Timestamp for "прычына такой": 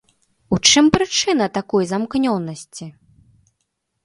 0.95-1.83